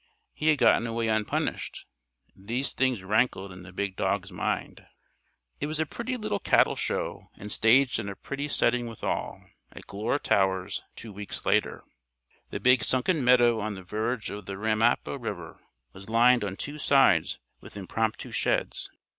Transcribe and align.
He 0.33 0.47
had 0.47 0.57
gotten 0.57 0.87
away 0.87 1.09
unpunished. 1.09 1.85
These 2.35 2.73
things 2.73 3.03
rankled 3.03 3.51
in 3.51 3.61
the 3.61 3.71
big 3.71 3.95
dog's 3.95 4.31
mind.... 4.31 4.83
It 5.59 5.67
was 5.67 5.79
a 5.79 5.85
pretty 5.85 6.17
little 6.17 6.39
cattle 6.39 6.75
show 6.75 7.27
and 7.37 7.51
staged 7.51 7.99
in 7.99 8.09
a 8.09 8.15
pretty 8.15 8.47
setting 8.47 8.87
withal 8.87 9.43
at 9.71 9.85
Glure 9.85 10.17
Towers, 10.17 10.81
two 10.95 11.13
weeks 11.13 11.45
later. 11.45 11.83
The 12.49 12.59
big 12.59 12.83
sunken 12.83 13.23
meadow 13.23 13.59
on 13.59 13.75
the 13.75 13.83
verge 13.83 14.31
of 14.31 14.47
the 14.47 14.57
Ramapo 14.57 15.19
River 15.19 15.59
was 15.93 16.09
lined 16.09 16.43
on 16.43 16.55
two 16.57 16.79
sides 16.79 17.37
with 17.59 17.77
impromptu 17.77 18.31
sheds. 18.31 18.89